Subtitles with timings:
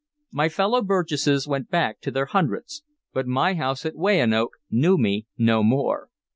[0.31, 2.81] My fellow Burgesses went back to their hundreds,
[3.13, 6.09] but my house at Weyanoke knew me no more.